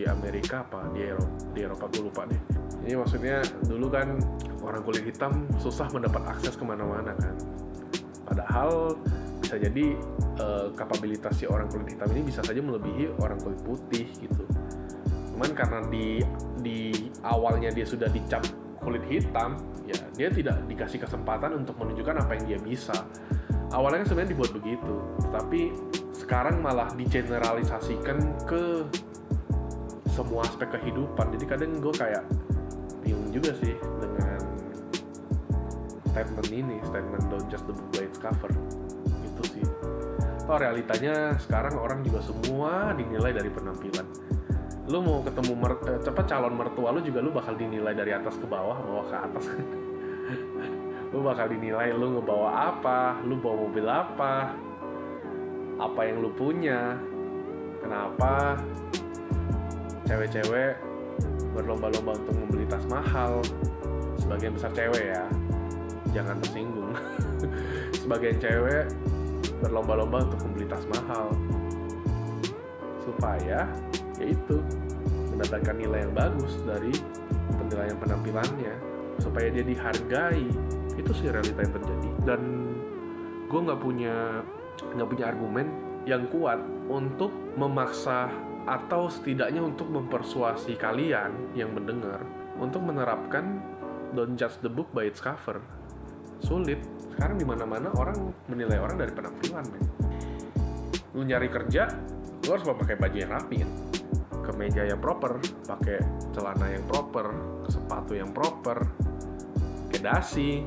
Amerika 0.04 0.68
apa? 0.68 0.92
Di 0.92 1.08
Eropa 1.08 1.32
di 1.56 1.60
Eropa 1.64 1.84
gue 1.88 2.02
lupa 2.04 2.22
deh. 2.28 2.40
Ini 2.84 2.94
maksudnya 3.00 3.40
dulu 3.64 3.88
kan 3.88 4.20
orang 4.60 4.84
kulit 4.84 5.08
hitam 5.08 5.48
susah 5.56 5.88
mendapat 5.90 6.20
akses 6.28 6.54
ke 6.54 6.62
mana-mana 6.62 7.16
kan. 7.16 7.34
Padahal 8.28 9.00
bisa 9.40 9.62
jadi 9.62 9.94
uh, 10.42 10.68
kapabilitas 10.74 11.38
si 11.38 11.46
orang 11.46 11.70
kulit 11.70 11.94
hitam 11.96 12.10
ini 12.12 12.28
bisa 12.28 12.42
saja 12.42 12.58
melebihi 12.58 13.14
orang 13.22 13.38
kulit 13.38 13.62
putih 13.62 14.10
gitu 14.18 14.42
cuman 15.36 15.52
karena 15.52 15.84
di 15.92 16.24
di 16.64 17.12
awalnya 17.20 17.68
dia 17.68 17.84
sudah 17.84 18.08
dicap 18.08 18.40
kulit 18.80 19.04
hitam 19.04 19.60
ya 19.84 20.00
dia 20.16 20.32
tidak 20.32 20.64
dikasih 20.64 21.04
kesempatan 21.04 21.60
untuk 21.60 21.76
menunjukkan 21.76 22.24
apa 22.24 22.40
yang 22.40 22.44
dia 22.48 22.58
bisa. 22.64 22.96
Awalnya 23.68 24.00
kan 24.00 24.08
sebenarnya 24.08 24.32
dibuat 24.32 24.56
begitu 24.56 24.96
tapi 25.28 25.76
sekarang 26.16 26.64
malah 26.64 26.88
digeneralisasikan 26.96 28.48
ke 28.48 28.88
semua 30.08 30.48
aspek 30.48 30.72
kehidupan. 30.72 31.28
Jadi 31.36 31.44
kadang 31.44 31.84
gue 31.84 31.92
kayak 31.92 32.24
bingung 33.04 33.28
juga 33.28 33.52
sih 33.60 33.76
dengan 34.00 34.40
statement 36.16 36.48
ini 36.48 36.80
statement 36.88 37.24
don't 37.28 37.44
just 37.52 37.68
the 37.68 37.76
book 37.76 37.92
by 37.92 38.08
its 38.08 38.16
cover. 38.16 38.48
Itu 39.20 39.42
sih. 39.52 39.64
Oh 40.48 40.56
realitanya 40.56 41.36
sekarang 41.36 41.76
orang 41.76 42.00
juga 42.00 42.24
semua 42.24 42.96
dinilai 42.96 43.36
dari 43.36 43.52
penampilan 43.52 44.25
lu 44.86 45.02
mau 45.02 45.18
ketemu 45.26 45.52
mer 45.58 45.72
eh, 45.90 45.98
cepat 45.98 46.24
calon 46.30 46.54
mertua 46.54 46.94
lu 46.94 47.02
juga 47.02 47.18
lu 47.18 47.34
bakal 47.34 47.58
dinilai 47.58 47.90
dari 47.90 48.14
atas 48.14 48.38
ke 48.38 48.46
bawah 48.46 48.78
bawah 48.78 49.06
ke 49.10 49.16
atas. 49.18 49.44
Lu 51.14 51.22
bakal 51.22 51.48
dinilai 51.48 51.94
lu 51.94 52.18
ngebawa 52.18 52.74
apa 52.74 53.22
lu 53.22 53.38
bawa 53.38 53.56
mobil 53.70 53.86
apa 53.86 54.52
apa 55.78 56.00
yang 56.02 56.18
lu 56.18 56.34
punya 56.34 56.98
kenapa 57.78 58.58
cewek-cewek 60.10 60.76
berlomba-lomba 61.54 62.18
untuk 62.18 62.34
membeli 62.36 62.66
tas 62.68 62.84
mahal. 62.90 63.38
Sebagian 64.18 64.58
besar 64.58 64.74
cewek 64.74 65.14
ya 65.14 65.24
jangan 66.10 66.36
tersinggung. 66.42 66.90
Sebagian 68.02 68.36
cewek 68.42 68.90
berlomba-lomba 69.62 70.26
untuk 70.26 70.42
membeli 70.42 70.66
tas 70.68 70.84
mahal. 70.90 71.32
Supaya 73.06 73.70
yaitu 74.20 74.60
mendapatkan 75.36 75.76
nilai 75.76 76.08
yang 76.08 76.14
bagus 76.16 76.56
dari 76.64 76.92
penilaian 77.60 77.96
penampilannya 78.00 78.74
supaya 79.20 79.52
dia 79.52 79.64
dihargai 79.64 80.48
itu 80.96 81.12
sih 81.12 81.28
realita 81.28 81.60
yang 81.60 81.74
terjadi. 81.76 82.10
Dan 82.24 82.40
gue 83.46 83.60
nggak 83.60 83.80
punya 83.80 84.40
nggak 84.96 85.08
punya 85.08 85.24
argumen 85.28 85.66
yang 86.08 86.24
kuat 86.32 86.60
untuk 86.88 87.30
memaksa 87.60 88.32
atau 88.66 89.06
setidaknya 89.06 89.62
untuk 89.62 89.86
mempersuasi 89.92 90.74
kalian 90.80 91.54
yang 91.54 91.70
mendengar 91.70 92.24
untuk 92.56 92.82
menerapkan 92.82 93.62
don't 94.16 94.34
judge 94.34 94.56
the 94.64 94.72
book 94.72 94.88
by 94.96 95.04
its 95.04 95.20
cover. 95.20 95.60
Sulit. 96.40 96.80
Sekarang 97.12 97.36
di 97.40 97.46
mana-mana 97.48 97.92
orang 97.96 98.32
menilai 98.48 98.76
orang 98.76 99.00
dari 99.00 99.12
penampilan 99.12 99.64
men. 99.72 99.84
Lu 101.16 101.24
nyari 101.24 101.48
kerja 101.48 101.88
lu 102.46 102.54
harus 102.54 102.62
pakai 102.62 102.94
baju 102.94 103.16
yang 103.18 103.32
rapi 103.34 103.56
kan 103.58 103.70
kemeja 104.56 104.88
yang 104.88 104.96
proper 104.96 105.36
pakai 105.68 106.00
celana 106.32 106.72
yang 106.72 106.80
proper 106.88 107.28
sepatu 107.68 108.16
yang 108.16 108.32
proper 108.32 108.88
pakai 109.84 110.00
dasi. 110.00 110.64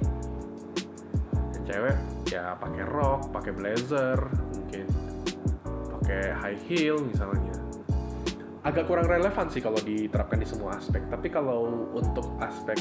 Yang 1.58 1.64
cewek 1.66 1.98
ya 2.30 2.54
pakai 2.54 2.86
rok 2.86 3.34
pakai 3.34 3.52
blazer 3.58 4.18
mungkin 4.54 4.86
pakai 5.98 6.38
high 6.38 6.62
heel 6.70 7.02
misalnya. 7.02 7.58
Agak 8.62 8.86
kurang 8.86 9.10
relevan 9.10 9.50
sih 9.50 9.58
kalau 9.58 9.82
diterapkan 9.82 10.38
di 10.38 10.46
semua 10.46 10.78
aspek 10.78 11.02
tapi 11.10 11.34
kalau 11.34 11.90
untuk 11.90 12.38
aspek 12.46 12.78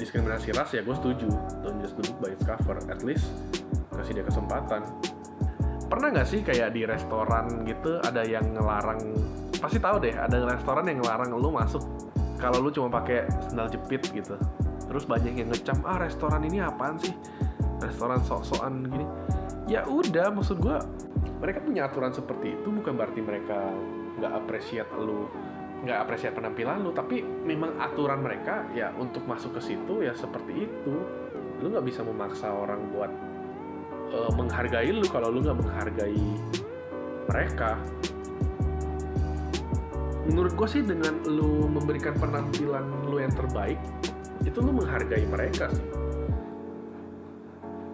diskriminasi 0.00 0.56
ras 0.56 0.72
ya 0.72 0.80
gue 0.80 0.96
setuju. 0.96 1.28
Don't 1.60 1.76
just 1.84 2.00
it 2.00 2.16
by 2.24 2.32
its 2.32 2.40
cover 2.40 2.80
at 2.88 3.04
least 3.04 3.28
kasih 3.92 4.16
dia 4.16 4.24
kesempatan. 4.24 4.80
Pernah 5.92 6.08
nggak 6.08 6.28
sih 6.28 6.40
kayak 6.40 6.72
di 6.72 6.88
restoran 6.88 7.68
gitu 7.68 8.00
ada 8.00 8.24
yang 8.24 8.56
ngelarang 8.56 9.36
pasti 9.58 9.78
tahu 9.80 9.96
deh 10.02 10.14
ada 10.14 10.36
restoran 10.44 10.84
yang 10.86 11.00
ngelarang 11.02 11.30
lu 11.32 11.50
masuk 11.52 11.82
kalau 12.36 12.60
lu 12.60 12.68
cuma 12.68 12.92
pakai 12.92 13.24
sandal 13.48 13.68
jepit 13.72 14.04
gitu. 14.12 14.36
Terus 14.86 15.04
banyak 15.08 15.34
yang 15.34 15.48
ngecam 15.50 15.82
ah 15.82 15.98
restoran 15.98 16.44
ini 16.46 16.62
apaan 16.62 17.00
sih? 17.00 17.12
Restoran 17.82 18.22
sok-sokan 18.22 18.86
gini. 18.86 19.06
Ya 19.66 19.82
udah 19.88 20.30
maksud 20.30 20.62
gue 20.62 20.76
mereka 21.42 21.58
punya 21.64 21.90
aturan 21.90 22.14
seperti 22.14 22.54
itu 22.54 22.68
bukan 22.70 22.94
berarti 22.94 23.20
mereka 23.20 23.58
nggak 24.16 24.32
appreciate 24.32 24.88
lu 24.96 25.28
nggak 25.84 25.98
appreciate 26.08 26.32
penampilan 26.32 26.80
lu 26.80 26.90
tapi 26.96 27.20
memang 27.20 27.76
aturan 27.76 28.24
mereka 28.24 28.64
ya 28.72 28.94
untuk 28.96 29.28
masuk 29.28 29.58
ke 29.58 29.74
situ 29.74 30.06
ya 30.06 30.14
seperti 30.14 30.70
itu. 30.70 30.94
Lu 31.60 31.66
nggak 31.72 31.84
bisa 31.88 32.04
memaksa 32.04 32.52
orang 32.52 32.80
buat 32.92 33.10
uh, 34.12 34.30
menghargai 34.36 34.92
lu 34.92 35.04
kalau 35.08 35.32
lu 35.32 35.42
nggak 35.42 35.56
menghargai 35.56 36.26
mereka 37.26 37.80
menurut 40.26 40.52
gue 40.58 40.68
sih 40.68 40.82
dengan 40.82 41.22
lu 41.26 41.70
memberikan 41.70 42.14
penampilan 42.18 42.84
lu 43.06 43.22
yang 43.22 43.32
terbaik 43.32 43.78
itu 44.42 44.58
lu 44.62 44.70
menghargai 44.74 45.24
mereka 45.26 45.70
sih. 45.72 45.86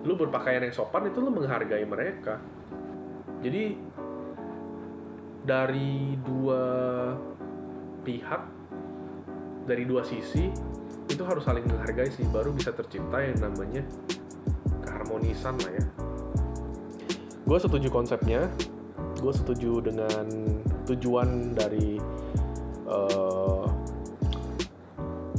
Lu 0.02 0.18
berpakaian 0.18 0.66
yang 0.66 0.74
sopan 0.74 1.06
itu 1.08 1.22
lu 1.22 1.30
menghargai 1.30 1.86
mereka. 1.86 2.42
Jadi 3.42 3.78
dari 5.42 6.18
dua 6.22 6.62
pihak 8.02 8.42
dari 9.62 9.86
dua 9.86 10.02
sisi 10.02 10.50
itu 11.06 11.22
harus 11.22 11.46
saling 11.46 11.62
menghargai 11.70 12.10
sih. 12.10 12.26
Baru 12.26 12.50
bisa 12.50 12.74
tercipta 12.74 13.22
yang 13.22 13.38
namanya 13.38 13.86
keharmonisan 14.82 15.54
lah 15.62 15.72
ya. 15.72 15.86
Gue 17.46 17.58
setuju 17.62 17.88
konsepnya. 17.90 18.50
Gue 19.23 19.30
setuju 19.30 19.78
dengan 19.78 20.26
tujuan 20.82 21.54
dari 21.54 22.01
uh, 22.93 23.65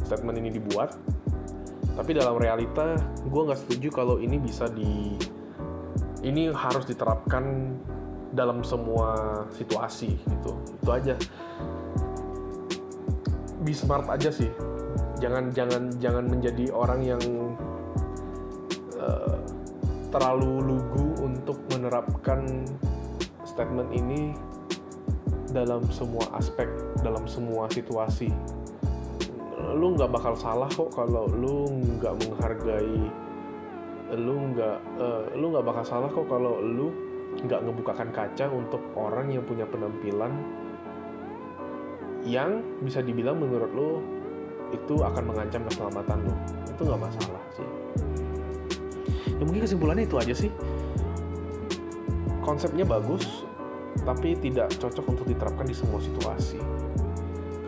statement 0.01 0.41
ini 0.41 0.49
dibuat 0.49 0.97
tapi 1.93 2.17
dalam 2.17 2.41
realita 2.41 2.97
gue 3.21 3.41
nggak 3.45 3.59
setuju 3.69 3.87
kalau 3.93 4.17
ini 4.17 4.41
bisa 4.41 4.65
di 4.65 5.13
ini 6.25 6.49
harus 6.49 6.87
diterapkan 6.87 7.75
dalam 8.33 8.65
semua 8.65 9.43
situasi 9.53 10.17
gitu. 10.17 10.51
Itu 10.81 10.89
aja. 10.89 11.15
Be 13.61 13.71
smart 13.75 14.09
aja 14.09 14.33
sih. 14.33 14.49
Jangan 15.21 15.53
jangan 15.53 15.93
jangan 16.01 16.25
menjadi 16.25 16.73
orang 16.73 16.99
yang 17.05 17.23
uh, 18.97 19.37
terlalu 20.09 20.73
lugu 20.73 21.05
untuk 21.21 21.61
menerapkan 21.71 22.65
statement 23.45 23.93
ini 23.93 24.33
dalam 25.53 25.85
semua 25.93 26.25
aspek 26.33 26.65
dalam 27.03 27.27
semua 27.27 27.67
situasi. 27.67 28.31
Lu 29.75 29.93
nggak 29.93 30.11
bakal 30.11 30.33
salah 30.39 30.71
kok 30.71 30.95
kalau 30.95 31.27
lu 31.27 31.67
nggak 31.99 32.13
menghargai 32.23 32.99
lu 34.13 34.53
nggak 34.53 34.77
uh, 35.01 35.25
lu 35.33 35.49
nggak 35.49 35.65
bakal 35.65 35.81
salah 35.81 36.09
kok 36.11 36.29
kalau 36.29 36.61
lu 36.61 36.93
nggak 37.33 37.65
ngebukakan 37.65 38.13
kaca 38.13 38.45
untuk 38.53 38.81
orang 38.93 39.33
yang 39.33 39.41
punya 39.41 39.65
penampilan 39.65 40.29
yang 42.23 42.61
bisa 42.85 43.01
dibilang 43.01 43.41
menurut 43.41 43.71
lu 43.73 43.89
itu 44.71 45.01
akan 45.01 45.23
mengancam 45.29 45.61
keselamatan 45.69 46.17
lu. 46.23 46.33
Itu 46.69 46.81
nggak 46.87 47.01
masalah 47.01 47.43
sih. 47.53 47.67
Ya 49.37 49.43
mungkin 49.43 49.61
kesimpulannya 49.65 50.05
itu 50.05 50.17
aja 50.17 50.33
sih. 50.33 50.51
Konsepnya 52.43 52.85
bagus 52.85 53.47
tapi 54.01 54.33
tidak 54.41 54.73
cocok 54.81 55.05
untuk 55.05 55.25
diterapkan 55.29 55.69
di 55.69 55.75
semua 55.77 56.01
situasi. 56.01 56.57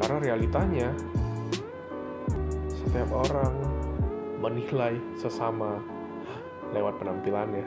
Karena 0.01 0.17
realitanya 0.17 0.89
setiap 2.73 3.09
orang 3.13 3.53
menilai 4.41 4.97
sesama 5.15 5.79
lewat 6.73 6.97
penampilannya. 6.99 7.65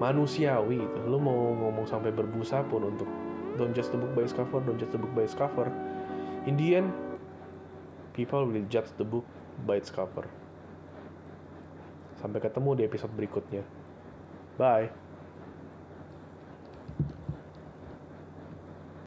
Manusiawi 0.00 0.82
itu 0.82 1.00
lu 1.06 1.20
mau 1.20 1.52
ngomong 1.52 1.86
sampai 1.86 2.10
berbusa 2.10 2.64
pun 2.66 2.88
untuk 2.88 3.06
don't 3.60 3.76
just 3.76 3.92
the 3.92 3.98
book 4.00 4.10
by 4.16 4.24
its 4.24 4.34
cover 4.34 4.58
don't 4.64 4.80
just 4.80 4.90
the 4.90 4.98
book 4.98 5.12
by 5.12 5.22
its 5.22 5.36
cover. 5.36 5.68
In 6.48 6.58
the 6.58 6.80
end 6.80 6.90
people 8.16 8.42
will 8.48 8.66
judge 8.72 8.90
the 8.96 9.06
book 9.06 9.28
by 9.68 9.78
its 9.78 9.92
cover. 9.92 10.26
Sampai 12.18 12.40
ketemu 12.42 12.78
di 12.78 12.82
episode 12.88 13.12
berikutnya. 13.14 13.62
Bye 14.56 15.01